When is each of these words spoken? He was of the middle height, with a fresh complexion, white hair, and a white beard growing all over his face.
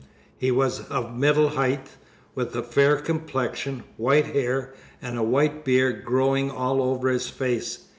He 0.35 0.49
was 0.49 0.79
of 0.89 1.09
the 1.09 1.15
middle 1.15 1.49
height, 1.49 1.89
with 2.33 2.55
a 2.55 2.63
fresh 2.63 3.01
complexion, 3.01 3.83
white 3.97 4.25
hair, 4.25 4.73
and 4.99 5.15
a 5.15 5.21
white 5.21 5.63
beard 5.63 6.03
growing 6.03 6.49
all 6.49 6.81
over 6.81 7.07
his 7.09 7.29
face. 7.29 7.85